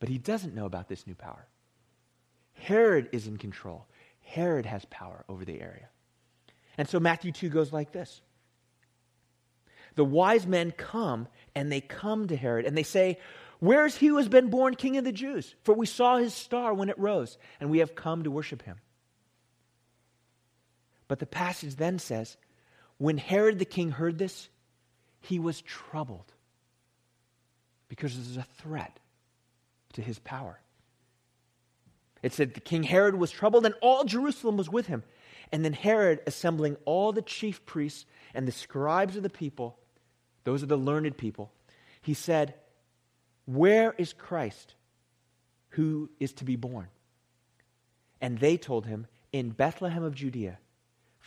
But 0.00 0.08
he 0.08 0.18
doesn't 0.18 0.54
know 0.54 0.66
about 0.66 0.88
this 0.88 1.06
new 1.06 1.14
power. 1.14 1.46
Herod 2.54 3.08
is 3.12 3.26
in 3.26 3.36
control. 3.36 3.86
Herod 4.20 4.66
has 4.66 4.84
power 4.86 5.24
over 5.28 5.44
the 5.44 5.60
area. 5.60 5.88
And 6.76 6.88
so 6.88 7.00
Matthew 7.00 7.32
2 7.32 7.48
goes 7.48 7.72
like 7.72 7.92
this 7.92 8.20
The 9.94 10.04
wise 10.04 10.46
men 10.46 10.72
come 10.72 11.28
and 11.54 11.72
they 11.72 11.80
come 11.80 12.28
to 12.28 12.36
Herod 12.36 12.66
and 12.66 12.76
they 12.76 12.82
say, 12.82 13.18
Where's 13.60 13.96
he 13.96 14.06
who 14.06 14.18
has 14.18 14.28
been 14.28 14.50
born 14.50 14.76
king 14.76 14.96
of 14.98 15.04
the 15.04 15.12
Jews? 15.12 15.54
For 15.64 15.74
we 15.74 15.86
saw 15.86 16.18
his 16.18 16.32
star 16.32 16.72
when 16.72 16.88
it 16.88 16.98
rose, 16.98 17.38
and 17.58 17.70
we 17.70 17.78
have 17.78 17.96
come 17.96 18.22
to 18.22 18.30
worship 18.30 18.62
him. 18.62 18.76
But 21.08 21.18
the 21.18 21.26
passage 21.26 21.74
then 21.74 21.98
says, 21.98 22.36
when 22.98 23.16
Herod 23.16 23.58
the 23.58 23.64
king 23.64 23.90
heard 23.90 24.18
this, 24.18 24.48
he 25.20 25.38
was 25.38 25.60
troubled 25.62 26.32
because 27.88 28.16
this 28.16 28.28
is 28.28 28.36
a 28.36 28.46
threat 28.58 28.98
to 29.94 30.02
his 30.02 30.18
power. 30.18 30.60
It 32.22 32.32
said 32.32 32.54
the 32.54 32.60
king 32.60 32.82
Herod 32.82 33.14
was 33.14 33.30
troubled 33.30 33.64
and 33.64 33.74
all 33.80 34.04
Jerusalem 34.04 34.56
was 34.56 34.68
with 34.68 34.86
him. 34.86 35.04
And 35.50 35.64
then 35.64 35.72
Herod, 35.72 36.20
assembling 36.26 36.76
all 36.84 37.12
the 37.12 37.22
chief 37.22 37.64
priests 37.64 38.04
and 38.34 38.46
the 38.46 38.52
scribes 38.52 39.16
of 39.16 39.22
the 39.22 39.30
people, 39.30 39.78
those 40.44 40.62
are 40.62 40.66
the 40.66 40.76
learned 40.76 41.16
people, 41.16 41.52
he 42.02 42.14
said, 42.14 42.54
Where 43.46 43.94
is 43.96 44.12
Christ 44.12 44.74
who 45.70 46.10
is 46.20 46.32
to 46.34 46.44
be 46.44 46.56
born? 46.56 46.88
And 48.20 48.38
they 48.38 48.56
told 48.56 48.86
him, 48.86 49.06
In 49.32 49.50
Bethlehem 49.50 50.02
of 50.02 50.14
Judea 50.14 50.58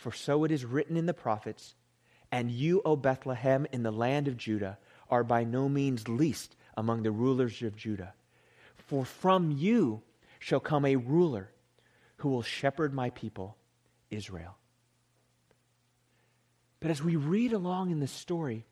for 0.02 0.12
so 0.12 0.44
it 0.44 0.50
is 0.50 0.64
written 0.64 0.96
in 0.96 1.06
the 1.06 1.14
prophets, 1.14 1.74
And 2.30 2.50
you, 2.50 2.82
O 2.84 2.96
Bethlehem, 2.96 3.66
in 3.72 3.84
the 3.84 3.92
land 3.92 4.26
of 4.26 4.36
Judah, 4.36 4.78
are 5.08 5.22
by 5.22 5.44
no 5.44 5.68
means 5.68 6.08
least 6.08 6.56
among 6.76 7.02
the 7.02 7.12
rulers 7.12 7.62
of 7.62 7.76
Judah. 7.76 8.12
For 8.76 9.04
from 9.04 9.52
you 9.52 10.02
shall 10.38 10.60
come 10.60 10.84
a 10.84 10.96
ruler 10.96 11.50
who 12.16 12.30
will 12.30 12.42
shepherd 12.42 12.92
my 12.92 13.10
people, 13.10 13.56
Israel. 14.10 14.56
But 16.80 16.90
as 16.90 17.02
we 17.02 17.14
read 17.14 17.52
along 17.52 17.90
in 17.90 18.00
the 18.00 18.08
story, 18.08 18.64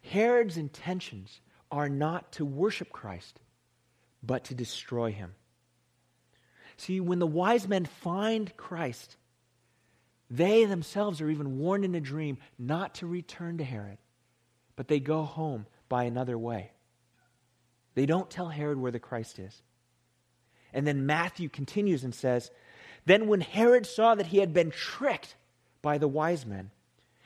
Herod's 0.00 0.56
intentions 0.56 1.40
are 1.70 1.90
not 1.90 2.32
to 2.32 2.46
worship 2.46 2.92
Christ, 2.92 3.40
but 4.22 4.44
to 4.44 4.54
destroy 4.54 5.12
him. 5.12 5.34
See, 6.78 6.98
when 7.00 7.18
the 7.18 7.26
wise 7.26 7.68
men 7.68 7.84
find 7.84 8.56
Christ, 8.56 9.16
they 10.30 10.64
themselves 10.64 11.20
are 11.20 11.30
even 11.30 11.58
warned 11.58 11.84
in 11.84 11.94
a 11.94 12.00
dream 12.00 12.38
not 12.58 12.96
to 12.96 13.06
return 13.06 13.58
to 13.58 13.64
Herod, 13.64 13.98
but 14.76 14.88
they 14.88 15.00
go 15.00 15.22
home 15.22 15.66
by 15.88 16.04
another 16.04 16.36
way. 16.36 16.72
They 17.94 18.06
don't 18.06 18.30
tell 18.30 18.48
Herod 18.48 18.78
where 18.78 18.92
the 18.92 19.00
Christ 19.00 19.38
is. 19.38 19.62
And 20.72 20.86
then 20.86 21.06
Matthew 21.06 21.48
continues 21.48 22.04
and 22.04 22.14
says, 22.14 22.50
Then 23.06 23.26
when 23.26 23.40
Herod 23.40 23.86
saw 23.86 24.14
that 24.14 24.26
he 24.26 24.38
had 24.38 24.52
been 24.52 24.70
tricked 24.70 25.34
by 25.80 25.98
the 25.98 26.08
wise 26.08 26.44
men, 26.44 26.70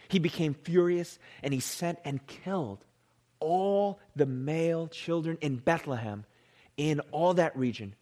he 0.08 0.18
became 0.18 0.54
furious 0.54 1.18
and 1.42 1.52
he 1.52 1.60
sent 1.60 1.98
and 2.04 2.24
killed 2.26 2.84
all 3.40 3.98
the 4.14 4.26
male 4.26 4.86
children 4.86 5.38
in 5.40 5.56
Bethlehem 5.56 6.24
in 6.76 7.00
all 7.10 7.34
that 7.34 7.56
region 7.56 7.94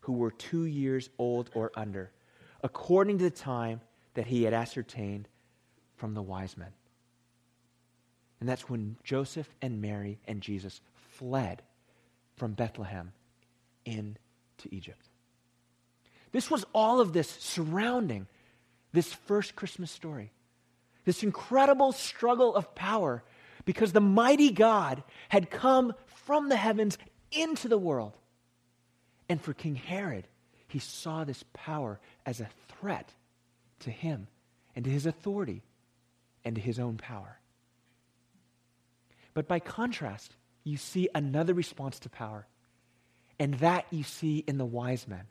who 0.00 0.14
were 0.14 0.30
two 0.30 0.64
years 0.64 1.10
old 1.18 1.50
or 1.54 1.70
under, 1.74 2.10
according 2.62 3.18
to 3.18 3.24
the 3.24 3.30
time 3.30 3.80
that 4.16 4.26
he 4.26 4.42
had 4.42 4.52
ascertained 4.52 5.28
from 5.94 6.14
the 6.14 6.22
wise 6.22 6.56
men. 6.56 6.72
And 8.40 8.48
that's 8.48 8.68
when 8.68 8.96
Joseph 9.04 9.48
and 9.62 9.80
Mary 9.80 10.18
and 10.26 10.40
Jesus 10.40 10.80
fled 10.94 11.62
from 12.36 12.52
Bethlehem 12.52 13.12
into 13.84 14.18
Egypt. 14.70 15.08
This 16.32 16.50
was 16.50 16.64
all 16.74 17.00
of 17.00 17.12
this 17.12 17.28
surrounding 17.28 18.26
this 18.92 19.12
first 19.12 19.54
Christmas 19.54 19.90
story. 19.90 20.32
This 21.04 21.22
incredible 21.22 21.92
struggle 21.92 22.54
of 22.54 22.74
power 22.74 23.22
because 23.64 23.92
the 23.92 24.00
mighty 24.00 24.50
God 24.50 25.02
had 25.28 25.50
come 25.50 25.94
from 26.06 26.48
the 26.48 26.56
heavens 26.56 26.98
into 27.32 27.68
the 27.68 27.78
world. 27.78 28.16
And 29.28 29.40
for 29.40 29.54
King 29.54 29.74
Herod, 29.74 30.26
he 30.68 30.78
saw 30.78 31.24
this 31.24 31.44
power 31.52 32.00
as 32.24 32.40
a 32.40 32.48
threat 32.68 33.12
to 33.80 33.90
him 33.90 34.28
and 34.74 34.84
to 34.84 34.90
his 34.90 35.06
authority 35.06 35.62
and 36.44 36.54
to 36.54 36.60
his 36.60 36.78
own 36.78 36.96
power. 36.96 37.38
But 39.34 39.48
by 39.48 39.58
contrast, 39.58 40.34
you 40.64 40.76
see 40.76 41.08
another 41.14 41.54
response 41.54 41.98
to 42.00 42.08
power, 42.08 42.46
and 43.38 43.54
that 43.54 43.86
you 43.90 44.02
see 44.02 44.38
in 44.38 44.58
the 44.58 44.64
wise 44.64 45.06
men. 45.06 45.24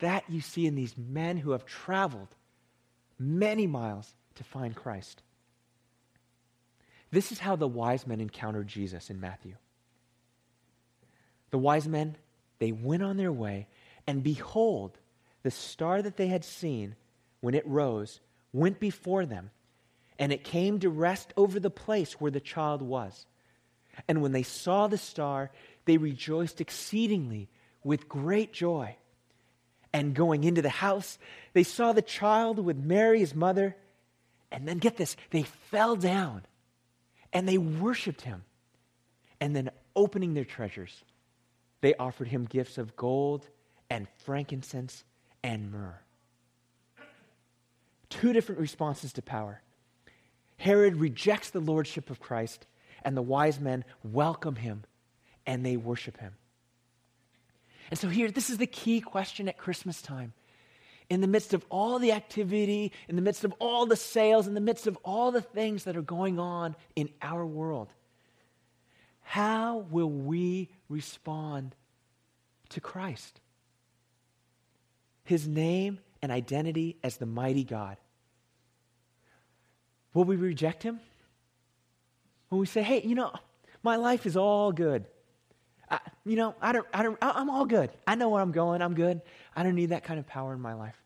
That 0.00 0.24
you 0.28 0.40
see 0.40 0.66
in 0.66 0.74
these 0.74 0.94
men 0.96 1.38
who 1.38 1.52
have 1.52 1.64
traveled 1.64 2.28
many 3.18 3.66
miles 3.66 4.14
to 4.34 4.44
find 4.44 4.76
Christ. 4.76 5.22
This 7.10 7.32
is 7.32 7.38
how 7.38 7.56
the 7.56 7.66
wise 7.66 8.06
men 8.06 8.20
encountered 8.20 8.68
Jesus 8.68 9.08
in 9.08 9.20
Matthew. 9.20 9.54
The 11.50 11.58
wise 11.58 11.88
men, 11.88 12.16
they 12.58 12.72
went 12.72 13.02
on 13.02 13.16
their 13.16 13.32
way, 13.32 13.68
and 14.06 14.22
behold, 14.22 14.98
the 15.42 15.50
star 15.50 16.02
that 16.02 16.16
they 16.16 16.26
had 16.26 16.44
seen 16.44 16.94
when 17.46 17.54
it 17.54 17.64
rose, 17.64 18.18
went 18.52 18.80
before 18.80 19.24
them, 19.24 19.52
and 20.18 20.32
it 20.32 20.42
came 20.42 20.80
to 20.80 20.90
rest 20.90 21.32
over 21.36 21.60
the 21.60 21.70
place 21.70 22.14
where 22.14 22.32
the 22.32 22.40
child 22.40 22.82
was. 22.82 23.24
And 24.08 24.20
when 24.20 24.32
they 24.32 24.42
saw 24.42 24.88
the 24.88 24.98
star, 24.98 25.52
they 25.84 25.96
rejoiced 25.96 26.60
exceedingly 26.60 27.48
with 27.84 28.08
great 28.08 28.52
joy. 28.52 28.96
And 29.92 30.12
going 30.12 30.42
into 30.42 30.60
the 30.60 30.68
house, 30.68 31.20
they 31.52 31.62
saw 31.62 31.92
the 31.92 32.02
child 32.02 32.58
with 32.58 32.78
Mary, 32.78 33.20
his 33.20 33.32
mother. 33.32 33.76
And 34.50 34.66
then 34.66 34.78
get 34.78 34.96
this, 34.96 35.14
they 35.30 35.44
fell 35.44 35.94
down 35.94 36.42
and 37.32 37.48
they 37.48 37.58
worshiped 37.58 38.22
him. 38.22 38.42
And 39.40 39.54
then, 39.54 39.70
opening 39.94 40.34
their 40.34 40.44
treasures, 40.44 41.04
they 41.80 41.94
offered 41.94 42.26
him 42.26 42.44
gifts 42.44 42.76
of 42.76 42.96
gold 42.96 43.46
and 43.88 44.08
frankincense 44.24 45.04
and 45.44 45.70
myrrh 45.70 46.00
two 48.08 48.32
different 48.32 48.60
responses 48.60 49.12
to 49.14 49.22
power. 49.22 49.62
Herod 50.56 50.96
rejects 50.96 51.50
the 51.50 51.60
lordship 51.60 52.10
of 52.10 52.20
Christ, 52.20 52.66
and 53.02 53.16
the 53.16 53.22
wise 53.22 53.60
men 53.60 53.84
welcome 54.02 54.56
him 54.56 54.84
and 55.46 55.64
they 55.64 55.76
worship 55.76 56.18
him. 56.18 56.34
And 57.90 57.98
so, 57.98 58.08
here, 58.08 58.30
this 58.30 58.50
is 58.50 58.58
the 58.58 58.66
key 58.66 59.00
question 59.00 59.48
at 59.48 59.58
Christmas 59.58 60.02
time. 60.02 60.32
In 61.08 61.20
the 61.20 61.28
midst 61.28 61.54
of 61.54 61.64
all 61.70 62.00
the 62.00 62.10
activity, 62.10 62.90
in 63.08 63.14
the 63.14 63.22
midst 63.22 63.44
of 63.44 63.54
all 63.60 63.86
the 63.86 63.94
sales, 63.94 64.48
in 64.48 64.54
the 64.54 64.60
midst 64.60 64.88
of 64.88 64.98
all 65.04 65.30
the 65.30 65.40
things 65.40 65.84
that 65.84 65.96
are 65.96 66.02
going 66.02 66.40
on 66.40 66.74
in 66.96 67.10
our 67.22 67.46
world, 67.46 67.92
how 69.22 69.86
will 69.90 70.10
we 70.10 70.68
respond 70.88 71.76
to 72.70 72.80
Christ? 72.80 73.40
His 75.22 75.46
name 75.46 76.00
and 76.26 76.32
identity 76.32 76.96
as 77.04 77.18
the 77.18 77.24
mighty 77.24 77.62
God. 77.62 77.98
Will 80.12 80.24
we 80.24 80.34
reject 80.34 80.82
him? 80.82 80.98
When 82.48 82.58
we 82.58 82.66
say, 82.66 82.82
hey, 82.82 83.02
you 83.02 83.14
know, 83.14 83.32
my 83.84 83.94
life 83.94 84.26
is 84.26 84.36
all 84.36 84.72
good. 84.72 85.06
I, 85.88 86.00
you 86.24 86.34
know, 86.34 86.56
I 86.60 86.72
don't, 86.72 86.86
I 86.92 87.04
don't, 87.04 87.16
I'm 87.22 87.48
all 87.48 87.64
good. 87.64 87.90
I 88.08 88.16
know 88.16 88.30
where 88.30 88.42
I'm 88.42 88.50
going. 88.50 88.82
I'm 88.82 88.94
good. 88.94 89.20
I 89.54 89.62
don't 89.62 89.76
need 89.76 89.90
that 89.90 90.02
kind 90.02 90.18
of 90.18 90.26
power 90.26 90.52
in 90.52 90.60
my 90.60 90.74
life. 90.74 91.00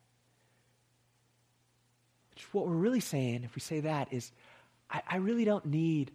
Which 2.31 2.55
what 2.55 2.67
we're 2.67 2.73
really 2.73 3.01
saying, 3.01 3.45
if 3.45 3.55
we 3.55 3.61
say 3.61 3.81
that, 3.81 4.15
is 4.15 4.33
I, 4.91 5.03
I 5.07 5.17
really 5.17 5.45
don't 5.45 5.67
need 5.67 6.13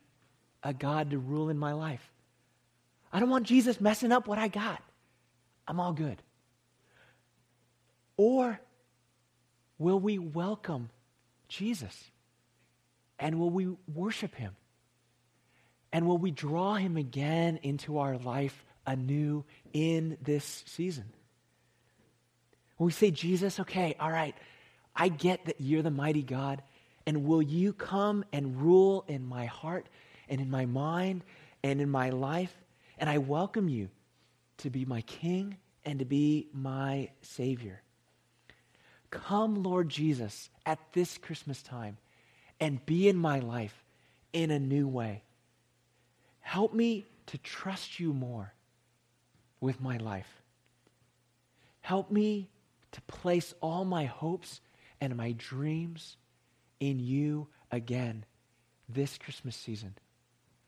a 0.64 0.74
God 0.74 1.12
to 1.12 1.20
rule 1.20 1.50
in 1.50 1.60
my 1.60 1.74
life. 1.74 2.12
I 3.14 3.20
don't 3.20 3.30
want 3.30 3.46
Jesus 3.46 3.80
messing 3.80 4.12
up 4.12 4.28
what 4.28 4.40
I 4.40 4.48
got. 4.48 4.82
I'm 5.68 5.80
all 5.80 5.94
good. 5.94 6.24
Or 8.18 8.60
will 9.78 10.00
we 10.00 10.18
welcome 10.18 10.90
Jesus? 11.48 12.12
And 13.20 13.40
will 13.40 13.50
we 13.50 13.70
worship 13.94 14.36
him? 14.36 14.56
And 15.92 16.06
will 16.08 16.18
we 16.18 16.32
draw 16.32 16.76
him 16.76 16.98
again 16.98 17.60
into 17.64 18.00
our 18.00 18.18
life 18.18 18.66
anew 18.86 19.46
in 19.74 20.18
this 20.22 20.64
season? 20.68 21.06
When 22.78 22.88
we 22.88 22.92
say, 22.92 23.12
Jesus, 23.12 23.60
okay, 23.62 23.96
all 24.00 24.12
right, 24.12 24.36
I 24.96 25.08
get 25.08 25.46
that 25.46 25.62
you're 25.62 25.82
the 25.82 25.92
mighty 25.92 26.24
God, 26.24 26.62
and 27.06 27.26
will 27.26 27.42
you 27.42 27.72
come 27.72 28.26
and 28.34 28.62
rule 28.62 29.06
in 29.08 29.26
my 29.26 29.46
heart 29.46 29.88
and 30.28 30.42
in 30.42 30.50
my 30.50 30.66
mind 30.66 31.24
and 31.64 31.80
in 31.80 31.90
my 31.90 32.10
life? 32.10 32.54
And 32.98 33.10
I 33.10 33.20
welcome 33.20 33.70
you 33.70 33.90
to 34.58 34.70
be 34.70 34.84
my 34.84 35.02
king 35.02 35.58
and 35.86 36.00
to 36.00 36.06
be 36.06 36.50
my 36.54 37.10
savior. 37.22 37.82
Come, 39.24 39.64
Lord 39.64 39.90
Jesus, 39.90 40.50
at 40.66 40.80
this 40.94 41.18
Christmas 41.18 41.62
time 41.62 41.98
and 42.60 42.86
be 42.86 43.08
in 43.08 43.18
my 43.18 43.40
life 43.40 43.84
in 44.34 44.52
a 44.52 44.60
new 44.60 44.88
way. 44.88 45.24
Help 46.42 46.74
me 46.74 47.06
to 47.28 47.38
trust 47.40 48.00
you 48.00 48.14
more 48.14 48.54
with 49.60 49.82
my 49.82 49.98
life. 49.98 50.42
Help 51.82 52.12
me 52.12 52.50
to 52.92 53.02
place 53.02 53.54
all 53.62 53.86
my 53.86 54.06
hopes 54.06 54.62
and 55.02 55.16
my 55.16 55.34
dreams 55.34 56.18
in 56.80 57.00
you 57.00 57.48
again 57.72 58.26
this 58.88 59.18
Christmas 59.18 59.56
season. 59.56 59.96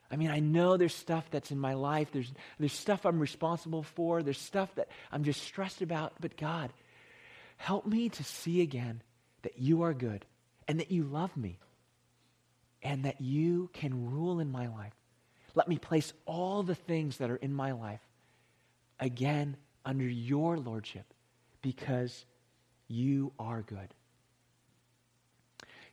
I 0.10 0.16
mean, 0.16 0.32
I 0.32 0.40
know 0.40 0.78
there's 0.78 0.96
stuff 0.96 1.26
that's 1.30 1.52
in 1.52 1.60
my 1.60 1.74
life. 1.74 2.10
There's, 2.12 2.32
there's 2.60 2.74
stuff 2.74 3.06
I'm 3.06 3.20
responsible 3.20 3.84
for. 3.84 4.24
There's 4.24 4.40
stuff 4.40 4.74
that 4.76 4.88
I'm 5.12 5.24
just 5.24 5.42
stressed 5.42 5.82
about. 5.82 6.14
But 6.20 6.38
God, 6.38 6.72
help 7.58 7.86
me 7.86 8.10
to 8.10 8.24
see 8.24 8.62
again 8.62 9.02
that 9.42 9.60
you 9.60 9.84
are 9.84 9.94
good 9.94 10.26
and 10.68 10.80
that 10.80 10.92
you 10.92 11.04
love 11.04 11.36
me 11.36 11.60
and 12.82 13.06
that 13.06 13.22
you 13.22 13.70
can 13.74 14.12
rule 14.12 14.40
in 14.40 14.52
my 14.52 14.68
life. 14.68 14.94
Let 15.56 15.68
me 15.68 15.78
place 15.78 16.14
all 16.26 16.64
the 16.64 16.76
things 16.76 17.18
that 17.18 17.30
are 17.30 17.38
in 17.38 17.54
my 17.54 17.72
life 17.72 18.02
again 19.00 19.58
under 19.84 20.06
your 20.06 20.58
lordship 20.58 21.06
because 21.62 22.26
you 22.88 23.34
are 23.40 23.62
good. 23.62 23.94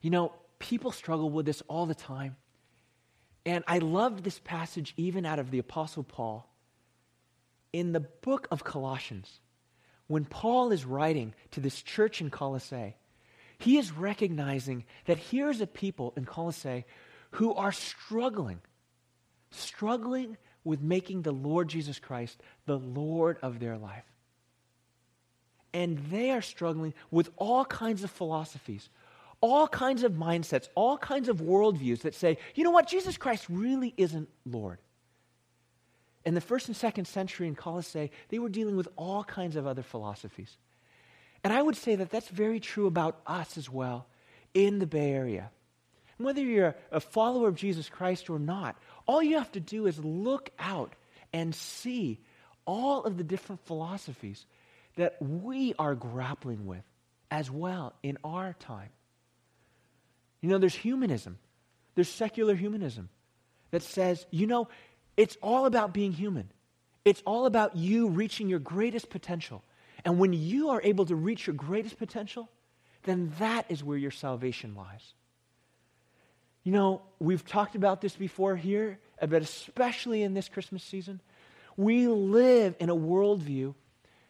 You 0.01 0.11
know, 0.11 0.33
people 0.59 0.93
struggle 0.93 1.31
with 1.31 1.47
this 1.47 1.63
all 1.69 1.87
the 1.87 1.95
time. 1.95 2.37
And 3.47 3.65
I 3.67 3.79
love 3.79 4.23
this 4.23 4.39
passage 4.39 4.95
even 4.97 5.27
out 5.27 5.39
of 5.39 5.51
the 5.51 5.59
Apostle 5.59 6.05
Paul. 6.05 6.51
In 7.73 7.93
the 7.93 8.01
book 8.01 8.47
of 8.51 8.65
Colossians, 8.65 9.41
when 10.07 10.25
Paul 10.25 10.73
is 10.73 10.85
writing 10.85 11.35
to 11.53 11.61
this 11.61 11.83
church 11.83 12.21
in 12.21 12.31
Colossae, 12.31 12.97
he 13.59 13.79
is 13.79 13.93
recognizing 13.93 14.85
that 15.07 15.19
here's 15.19 15.61
a 15.61 15.67
people 15.67 16.13
in 16.17 16.25
Colossae 16.25 16.85
who 17.33 17.55
are 17.55 17.73
struggling 17.73 18.61
struggling 19.55 20.37
with 20.65 20.81
making 20.83 21.23
the 21.23 21.33
Lord 21.33 21.69
Jesus 21.69 21.99
Christ 21.99 22.41
the 22.67 22.79
Lord 22.79 23.39
of 23.43 23.61
their 23.61 23.77
life. 23.77 24.05
And 25.73 25.99
they 26.11 26.31
are 26.31 26.43
struggling 26.43 26.95
with 27.11 27.31
all 27.37 27.65
kinds 27.65 28.05
of 28.05 28.11
philosophies, 28.11 28.89
all 29.41 29.67
kinds 29.67 30.03
of 30.05 30.13
mindsets, 30.13 30.69
all 30.75 30.97
kinds 30.97 31.29
of 31.29 31.39
worldviews 31.39 32.03
that 32.03 32.15
say, 32.15 32.39
you 32.55 32.65
know 32.65 32.71
what, 32.71 32.89
Jesus 32.89 33.17
Christ 33.17 33.47
really 33.49 33.93
isn't 33.97 34.29
Lord. 34.47 34.79
In 36.25 36.35
the 36.35 36.41
first 36.41 36.69
and 36.69 36.77
second 36.77 37.07
century 37.07 37.47
in 37.47 37.55
Colossae, 37.55 38.11
they 38.29 38.39
were 38.39 38.49
dealing 38.49 38.77
with 38.77 38.89
all 38.97 39.25
kinds 39.25 39.57
of 39.57 39.67
other 39.67 39.83
philosophies. 39.83 40.57
And 41.43 41.53
I 41.53 41.61
would 41.61 41.77
say 41.77 41.97
that 41.97 42.11
that's 42.11 42.29
very 42.29 42.61
true 42.61 42.87
about 42.87 43.21
us 43.27 43.59
as 43.59 43.69
well 43.69 44.07
in 44.55 44.79
the 44.79 44.87
Bay 44.87 45.13
Area. 45.13 45.51
And 46.19 46.25
whether 46.25 46.41
you're 46.41 46.75
a 46.91 47.01
follower 47.01 47.49
of 47.49 47.57
Jesus 47.57 47.89
Christ 47.89 48.31
or 48.31 48.39
not, 48.39 48.77
all 49.07 49.23
you 49.23 49.37
have 49.37 49.53
to 49.53 49.61
do 49.61 49.87
is 49.87 49.99
look 49.99 50.51
out 50.59 50.95
and 51.33 51.55
see 51.55 52.21
all 52.65 53.05
of 53.05 53.19
the 53.19 53.25
different 53.25 53.67
philosophies 53.67 54.47
that 54.97 55.21
we 55.21 55.75
are 55.79 55.95
grappling 55.95 56.67
with 56.67 56.85
as 57.31 57.51
well 57.51 57.93
in 58.03 58.17
our 58.25 58.55
time. 58.61 58.91
You 60.41 60.49
know, 60.49 60.59
there's 60.59 60.75
humanism, 60.75 61.39
there's 61.95 62.09
secular 62.09 62.55
humanism 62.55 63.09
that 63.71 63.83
says, 63.83 64.25
you 64.31 64.47
know, 64.47 64.69
it's 65.17 65.37
all 65.43 65.67
about 65.67 65.95
being 65.95 66.13
human. 66.13 66.51
It's 67.05 67.23
all 67.27 67.47
about 67.47 67.77
you 67.77 68.09
reaching 68.09 68.49
your 68.49 68.59
greatest 68.59 69.11
potential. 69.11 69.63
And 70.05 70.19
when 70.19 70.33
you 70.33 70.71
are 70.71 70.81
able 70.83 71.07
to 71.07 71.15
reach 71.15 71.47
your 71.47 71.55
greatest 71.55 71.99
potential, 71.99 72.49
then 73.05 73.33
that 73.39 73.67
is 73.69 73.85
where 73.85 73.99
your 73.99 74.11
salvation 74.11 74.75
lies. 74.75 75.15
You 76.63 76.73
know, 76.73 77.03
we've 77.19 77.45
talked 77.45 77.75
about 77.75 78.01
this 78.01 78.17
before 78.17 78.57
here, 78.57 78.99
but 79.21 79.43
especially 79.43 80.23
in 80.23 80.35
this 80.35 80.49
Christmas 80.49 80.83
season. 80.83 81.21
We 81.77 82.09
live 82.09 82.75
in 82.81 82.89
a 82.89 82.97
worldview 82.97 83.75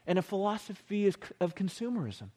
and 0.06 0.18
a 0.18 0.22
philosophy 0.22 1.06
of 1.06 1.54
consumerism 1.54 2.30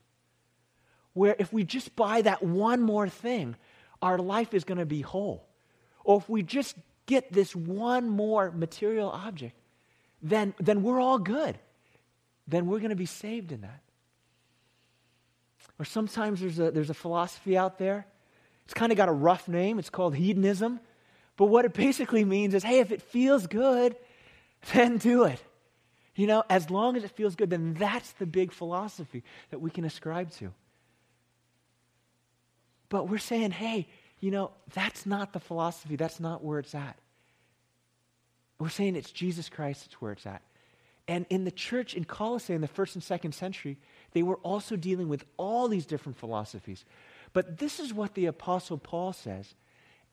where 1.13 1.35
if 1.39 1.51
we 1.51 1.63
just 1.63 1.95
buy 1.95 2.21
that 2.21 2.43
one 2.43 2.81
more 2.81 3.09
thing, 3.09 3.55
our 4.01 4.19
life 4.19 4.53
is 4.53 4.63
going 4.63 4.77
to 4.77 4.85
be 4.85 5.01
whole. 5.01 5.47
Or 6.03 6.17
if 6.17 6.29
we 6.29 6.43
just 6.43 6.75
get 7.07 7.33
this 7.33 7.55
one 7.55 8.07
more 8.07 8.51
material 8.51 9.09
object, 9.09 9.55
then, 10.21 10.53
then 10.59 10.83
we're 10.83 10.99
all 10.99 11.17
good. 11.17 11.57
Then 12.47 12.67
we're 12.67 12.79
going 12.79 12.91
to 12.91 12.95
be 12.95 13.07
saved 13.07 13.51
in 13.51 13.61
that. 13.61 13.81
Or 15.79 15.85
sometimes 15.85 16.39
there's 16.39 16.59
a, 16.59 16.69
there's 16.69 16.91
a 16.91 16.95
philosophy 16.95 17.57
out 17.57 17.79
there 17.79 18.05
it's 18.67 18.73
kind 18.73 18.91
of 18.91 18.97
got 18.97 19.07
a 19.07 19.13
rough 19.13 19.47
name. 19.47 19.79
It's 19.79 19.89
called 19.89 20.13
hedonism. 20.13 20.81
But 21.37 21.45
what 21.45 21.63
it 21.63 21.73
basically 21.73 22.25
means 22.25 22.53
is 22.53 22.63
hey, 22.63 22.79
if 22.79 22.91
it 22.91 23.01
feels 23.01 23.47
good, 23.47 23.95
then 24.73 24.97
do 24.97 25.23
it. 25.23 25.41
You 26.15 26.27
know, 26.27 26.43
as 26.49 26.69
long 26.69 26.97
as 26.97 27.05
it 27.05 27.11
feels 27.11 27.37
good, 27.37 27.49
then 27.49 27.75
that's 27.75 28.11
the 28.13 28.25
big 28.25 28.51
philosophy 28.51 29.23
that 29.51 29.59
we 29.59 29.71
can 29.71 29.85
ascribe 29.85 30.31
to. 30.31 30.51
But 32.89 33.07
we're 33.07 33.19
saying, 33.19 33.51
hey, 33.51 33.87
you 34.19 34.31
know, 34.31 34.51
that's 34.73 35.05
not 35.05 35.33
the 35.33 35.39
philosophy. 35.39 35.95
That's 35.95 36.19
not 36.19 36.43
where 36.43 36.59
it's 36.59 36.75
at. 36.75 36.97
We're 38.59 38.69
saying 38.69 38.95
it's 38.95 39.11
Jesus 39.11 39.49
Christ, 39.49 39.85
it's 39.85 40.01
where 40.01 40.11
it's 40.11 40.25
at. 40.25 40.41
And 41.07 41.25
in 41.29 41.45
the 41.45 41.51
church 41.51 41.93
in 41.93 42.05
Colossae 42.05 42.53
in 42.53 42.61
the 42.61 42.67
first 42.67 42.95
and 42.95 43.03
second 43.03 43.33
century, 43.33 43.77
they 44.11 44.23
were 44.23 44.37
also 44.37 44.75
dealing 44.75 45.07
with 45.07 45.23
all 45.37 45.67
these 45.67 45.85
different 45.85 46.17
philosophies. 46.17 46.83
But 47.33 47.59
this 47.59 47.79
is 47.79 47.93
what 47.93 48.15
the 48.15 48.25
Apostle 48.25 48.77
Paul 48.77 49.13
says. 49.13 49.53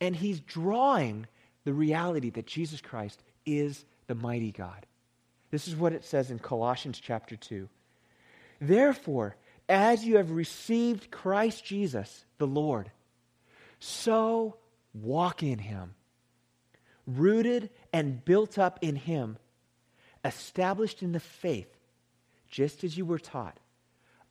And 0.00 0.14
he's 0.14 0.40
drawing 0.40 1.26
the 1.64 1.72
reality 1.72 2.30
that 2.30 2.46
Jesus 2.46 2.80
Christ 2.80 3.22
is 3.46 3.84
the 4.06 4.14
mighty 4.14 4.52
God. 4.52 4.86
This 5.50 5.66
is 5.66 5.76
what 5.76 5.92
it 5.92 6.04
says 6.04 6.30
in 6.30 6.38
Colossians 6.38 7.00
chapter 7.00 7.36
2. 7.36 7.68
Therefore, 8.60 9.36
as 9.68 10.04
you 10.04 10.16
have 10.16 10.30
received 10.30 11.10
Christ 11.10 11.64
Jesus, 11.64 12.24
the 12.38 12.46
Lord, 12.46 12.90
so 13.84 14.56
walk 14.94 15.42
in 15.42 15.58
him, 15.58 15.94
rooted 17.06 17.68
and 17.92 18.24
built 18.24 18.58
up 18.58 18.78
in 18.80 18.96
him, 18.96 19.36
established 20.24 21.02
in 21.02 21.12
the 21.12 21.20
faith, 21.20 21.68
just 22.48 22.82
as 22.82 22.96
you 22.96 23.04
were 23.04 23.18
taught, 23.18 23.60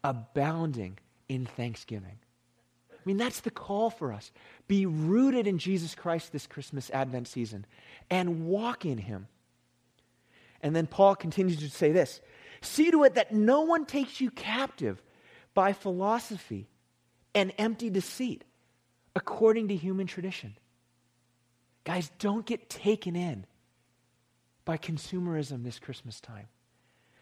abounding 0.03 0.97
in 1.29 1.45
thanksgiving. 1.45 2.17
I 2.91 2.95
mean, 3.05 3.17
that's 3.17 3.41
the 3.41 3.51
call 3.51 3.91
for 3.91 4.11
us. 4.11 4.31
Be 4.67 4.87
rooted 4.87 5.45
in 5.45 5.59
Jesus 5.59 5.93
Christ 5.93 6.31
this 6.31 6.47
Christmas 6.47 6.89
Advent 6.89 7.27
season 7.27 7.65
and 8.09 8.47
walk 8.47 8.85
in 8.85 8.97
Him. 8.97 9.27
And 10.61 10.75
then 10.75 10.87
Paul 10.87 11.15
continues 11.15 11.57
to 11.59 11.69
say 11.69 11.91
this 11.91 12.21
See 12.61 12.89
to 12.89 13.03
it 13.03 13.15
that 13.15 13.31
no 13.31 13.61
one 13.61 13.85
takes 13.85 14.19
you 14.19 14.31
captive 14.31 15.03
by 15.53 15.73
philosophy 15.73 16.69
and 17.35 17.53
empty 17.59 17.91
deceit 17.91 18.45
according 19.15 19.67
to 19.69 19.75
human 19.75 20.07
tradition. 20.07 20.55
Guys, 21.83 22.11
don't 22.19 22.45
get 22.45 22.69
taken 22.69 23.15
in 23.15 23.45
by 24.65 24.77
consumerism 24.77 25.63
this 25.63 25.79
Christmas 25.79 26.21
time. 26.21 26.47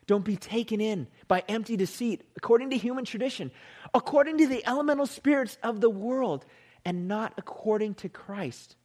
Don't 0.07 0.25
be 0.25 0.35
taken 0.35 0.81
in 0.81 1.07
by 1.27 1.43
empty 1.47 1.77
deceit, 1.77 2.23
according 2.35 2.71
to 2.71 2.77
human 2.77 3.05
tradition, 3.05 3.51
according 3.93 4.37
to 4.39 4.47
the 4.47 4.65
elemental 4.65 5.05
spirits 5.05 5.57
of 5.63 5.79
the 5.79 5.89
world, 5.89 6.45
and 6.83 7.07
not 7.07 7.33
according 7.37 7.95
to 7.95 8.09
Christ. 8.09 8.75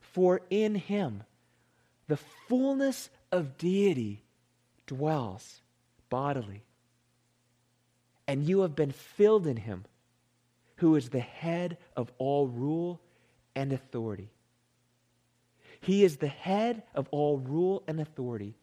For 0.00 0.42
in 0.50 0.74
him 0.74 1.22
the 2.06 2.18
fullness 2.48 3.10
of 3.30 3.58
deity 3.58 4.24
dwells 4.86 5.60
bodily. 6.08 6.64
And 8.26 8.44
you 8.44 8.60
have 8.60 8.74
been 8.74 8.92
filled 8.92 9.46
in 9.46 9.56
him, 9.56 9.84
who 10.78 10.96
is 10.96 11.08
the 11.08 11.20
head 11.20 11.76
of 11.96 12.10
all 12.18 12.46
rule 12.46 13.00
and 13.54 13.72
authority. 13.72 14.30
He 15.80 16.04
is 16.04 16.16
the 16.16 16.28
head 16.28 16.82
of 16.94 17.08
all 17.10 17.38
rule 17.38 17.82
and 17.86 18.00
authority, 18.00 18.56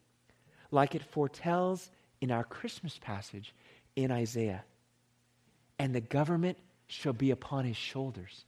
like 0.70 0.94
it 0.94 1.02
foretells 1.02 1.90
in 2.20 2.30
our 2.30 2.44
Christmas 2.44 2.98
passage 2.98 3.54
in 3.94 4.10
Isaiah. 4.10 4.64
And 5.78 5.94
the 5.94 6.00
government 6.00 6.58
shall 6.86 7.12
be 7.12 7.30
upon 7.30 7.64
his 7.64 7.76
shoulders, 7.76 8.44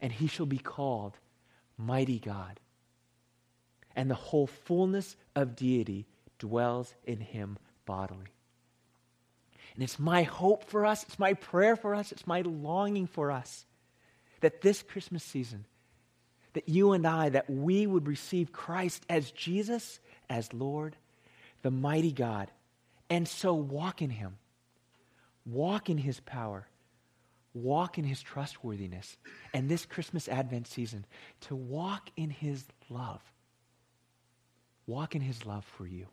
and 0.00 0.10
he 0.10 0.26
shall 0.26 0.46
be 0.46 0.58
called 0.58 1.18
Mighty 1.76 2.18
God. 2.18 2.60
And 3.94 4.10
the 4.10 4.14
whole 4.14 4.46
fullness 4.46 5.16
of 5.34 5.56
deity 5.56 6.06
dwells 6.38 6.94
in 7.04 7.20
him 7.20 7.58
bodily. 7.84 8.32
And 9.80 9.88
it's 9.88 9.98
my 9.98 10.24
hope 10.24 10.64
for 10.64 10.84
us, 10.84 11.04
it's 11.04 11.18
my 11.18 11.32
prayer 11.32 11.74
for 11.74 11.94
us, 11.94 12.12
it's 12.12 12.26
my 12.26 12.42
longing 12.42 13.06
for 13.06 13.30
us 13.30 13.64
that 14.40 14.60
this 14.60 14.82
Christmas 14.82 15.24
season, 15.24 15.64
that 16.52 16.68
you 16.68 16.92
and 16.92 17.06
I, 17.06 17.30
that 17.30 17.48
we 17.48 17.86
would 17.86 18.06
receive 18.06 18.52
Christ 18.52 19.06
as 19.08 19.30
Jesus, 19.30 19.98
as 20.28 20.52
Lord, 20.52 20.96
the 21.62 21.70
mighty 21.70 22.12
God, 22.12 22.50
and 23.08 23.26
so 23.26 23.54
walk 23.54 24.02
in 24.02 24.10
him, 24.10 24.36
walk 25.46 25.88
in 25.88 25.96
his 25.96 26.20
power, 26.20 26.68
walk 27.54 27.96
in 27.96 28.04
his 28.04 28.20
trustworthiness, 28.20 29.16
and 29.54 29.70
this 29.70 29.86
Christmas 29.86 30.28
Advent 30.28 30.66
season, 30.66 31.06
to 31.40 31.56
walk 31.56 32.10
in 32.18 32.28
his 32.28 32.66
love. 32.90 33.22
Walk 34.86 35.16
in 35.16 35.22
his 35.22 35.46
love 35.46 35.64
for 35.64 35.86
you. 35.86 36.06